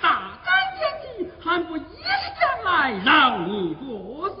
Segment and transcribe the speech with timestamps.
[0.00, 1.80] 大胆奸计，还不一
[2.40, 4.36] 将来让你过死！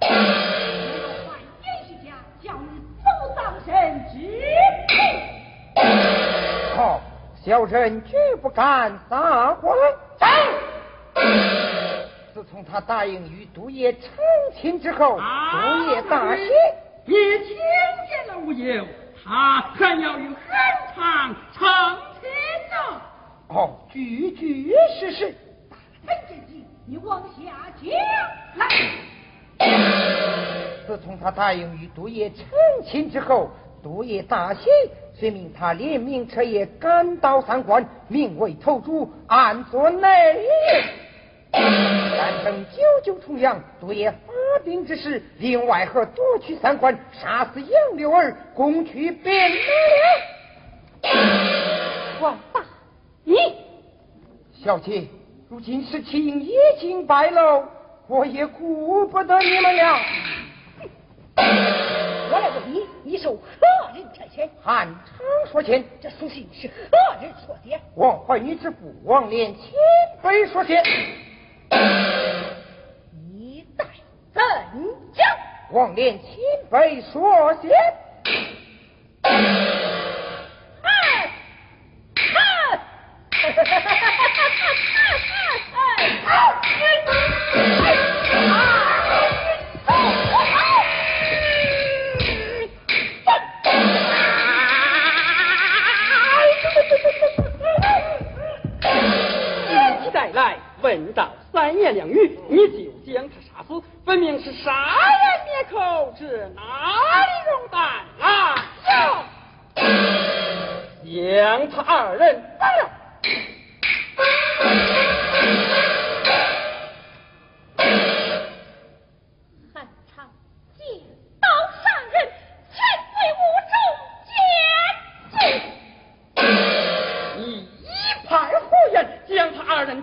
[0.00, 2.08] 我要奸细家，
[2.42, 3.70] 叫你不当神
[4.10, 4.16] 之
[6.74, 7.02] 好，
[7.44, 9.76] 小人绝不敢撒谎。
[12.32, 14.08] 自从他答应与毒液成
[14.54, 15.58] 亲之后，啊、毒
[15.90, 16.50] 液大喜，
[35.18, 40.08] 遂命他联名彻夜赶到三关，名为投主，暗做内
[40.42, 40.48] 应。
[41.52, 44.18] 三等九九重阳，杜爷发
[44.62, 49.58] 兵之时，另外和夺取三关，杀死杨六儿，攻取汴梁。
[52.20, 52.38] 王
[53.28, 53.34] 你
[54.62, 55.08] 小姐，
[55.48, 57.64] 如今事情已经败露，
[58.06, 59.98] 我也顾不得你们了。
[61.36, 63.42] 我来问你，你受何
[63.96, 64.48] 人差遣？
[64.62, 67.80] 汉昌说遣，这书信是何人所写？
[67.96, 69.72] 王怀女之父王连千
[70.22, 70.80] 被说写。
[73.34, 73.84] 一代
[74.32, 74.40] 怎
[75.12, 75.26] 将？
[75.72, 76.28] 王连千
[76.70, 77.70] 被说写。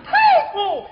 [0.00, 0.86] 佩服，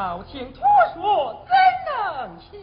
[0.00, 0.60] 道听途
[0.94, 1.52] 说怎
[2.24, 2.58] 能行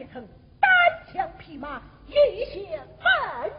[0.00, 0.26] 变成
[0.58, 0.70] 单
[1.12, 2.14] 枪匹马一
[2.46, 3.50] 血汗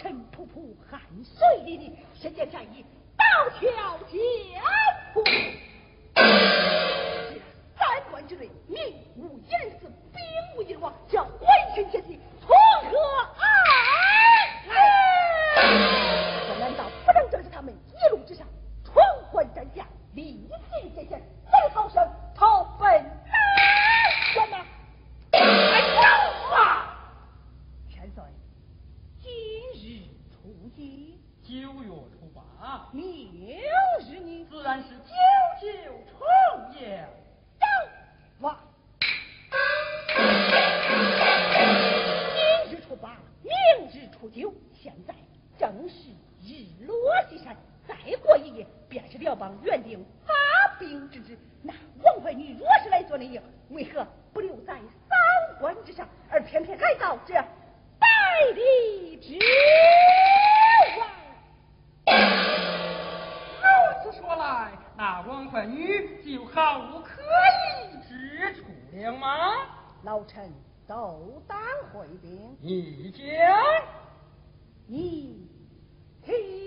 [0.00, 1.90] 尘扑扑，汗水淋漓，
[2.22, 2.84] 身兼战衣，
[3.16, 3.24] 刀
[3.58, 4.20] 挑剑
[5.16, 5.24] 舞，
[7.76, 8.80] 三关之内，民
[9.16, 10.22] 无一人死，兵
[10.56, 12.20] 无一亡，叫关山千里。
[68.98, 69.38] 行吗？
[70.02, 70.52] 老臣
[70.86, 71.58] 斗胆
[71.92, 73.22] 回禀，一将
[74.86, 75.46] 一
[76.22, 76.57] 替。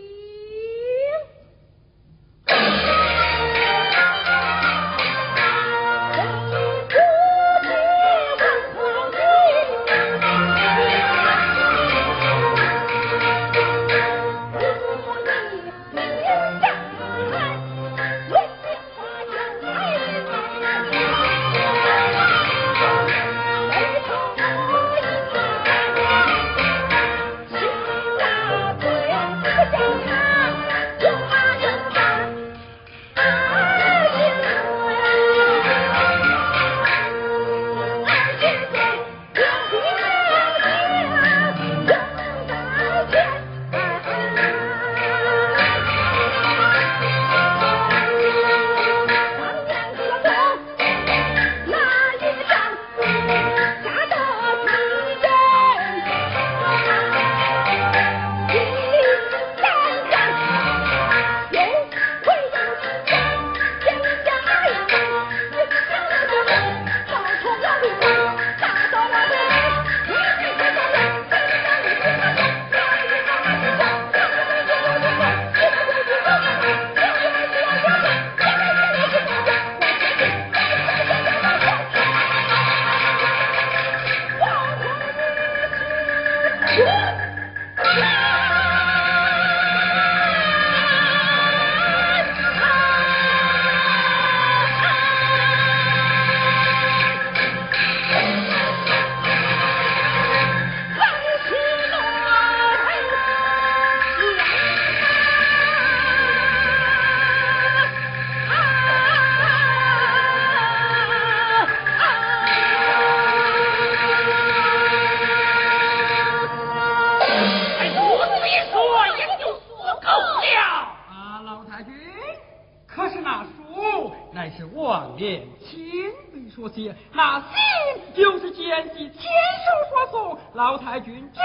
[127.12, 130.38] 那信就是奸细亲手所送。
[130.54, 131.42] 老太君这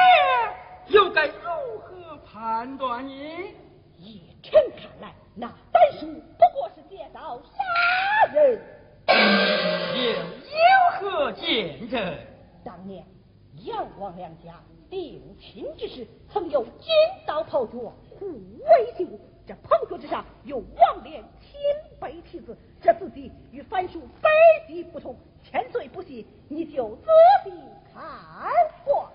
[0.94, 1.32] 又该如
[1.82, 3.12] 何判断呢？
[3.98, 8.60] 依臣看来，那本书不过是借刀杀人。
[9.96, 10.18] 又有
[11.00, 12.14] 何见证？
[12.64, 13.04] 当年
[13.64, 16.92] 杨王两家定亲之时，曾有金
[17.26, 17.78] 刀炮决，
[18.18, 19.04] 互为秀。
[19.46, 21.54] 这彭桌之上有王连亲
[22.00, 24.28] 笔题字，这字迹与凡书非
[24.66, 25.14] 笔不同。
[25.44, 27.06] 千岁不信，你就仔
[27.44, 27.52] 细
[27.94, 28.02] 看
[28.84, 29.08] 过。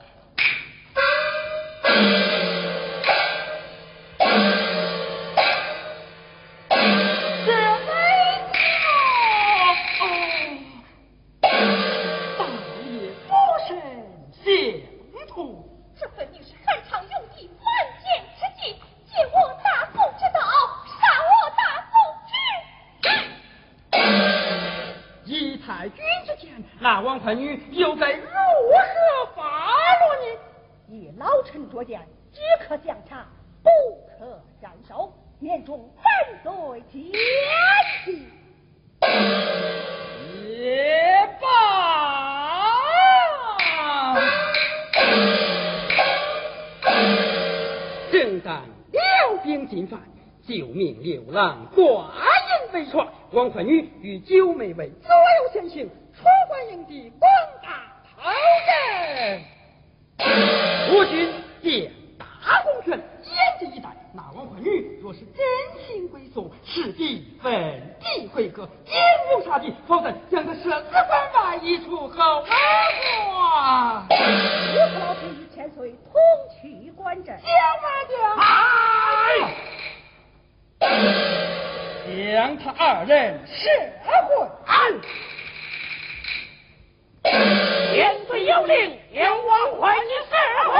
[27.23, 29.43] 儿女又该如何发
[29.99, 30.39] 落呢？
[30.87, 33.27] 以老臣拙见，只可降茶，
[33.61, 33.69] 不
[34.17, 36.03] 可斩首，免中犯
[36.43, 37.03] 罪减
[38.03, 38.25] 刑。
[40.47, 41.47] 也罢，
[48.11, 49.01] 正当辽
[49.43, 49.99] 兵进犯，
[50.47, 55.87] 救命刘郎挂印被闯，王怀女与九妹为左右先行。
[56.61, 57.27] 出关营地，广
[57.63, 57.69] 大
[58.15, 58.29] 讨
[58.67, 59.41] 人。
[60.93, 62.25] 我军见大
[62.61, 62.91] 功权，
[63.23, 63.89] 严阵以待。
[64.13, 65.43] 那王怀女若是真
[65.87, 67.51] 心归宿，势必奋
[67.99, 68.93] 地回阁，英
[69.31, 72.47] 勇杀敌，否则将他设死关外，一出后果。
[74.07, 74.07] 我
[74.99, 76.21] 老臣与千岁同
[76.61, 77.35] 去观阵。
[77.41, 77.87] 将马
[80.79, 80.89] 将，
[82.37, 83.67] 将他二人射
[84.27, 84.47] 昏。
[87.31, 90.35] 千岁有令，阎王怀你社
[90.69, 90.77] 会。